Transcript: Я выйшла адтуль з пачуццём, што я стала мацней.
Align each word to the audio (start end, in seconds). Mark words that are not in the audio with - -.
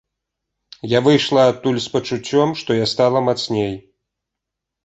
Я 0.93 0.99
выйшла 1.07 1.43
адтуль 1.51 1.77
з 1.87 1.93
пачуццём, 1.97 2.57
што 2.63 2.79
я 2.83 2.91
стала 2.93 3.23
мацней. 3.27 3.73